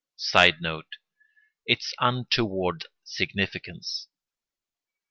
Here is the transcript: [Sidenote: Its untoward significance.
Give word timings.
[Sidenote: 0.17 0.93
Its 1.67 1.93
untoward 1.99 2.87
significance. 3.03 4.07